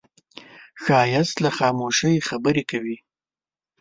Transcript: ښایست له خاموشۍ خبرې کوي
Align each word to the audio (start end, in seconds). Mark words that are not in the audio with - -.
ښایست 0.83 1.35
له 1.43 1.49
خاموشۍ 1.57 2.15
خبرې 2.27 2.63
کوي 2.71 2.97